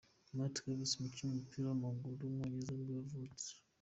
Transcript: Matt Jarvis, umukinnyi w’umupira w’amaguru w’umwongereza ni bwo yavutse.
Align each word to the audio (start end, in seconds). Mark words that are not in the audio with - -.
Matt 0.37 0.55
Jarvis, 0.63 0.91
umukinnyi 0.97 1.29
w’umupira 1.31 1.65
w’amaguru 1.67 2.11
w’umwongereza 2.21 2.71
ni 2.73 2.81
bwo 2.85 2.93
yavutse. 2.99 3.49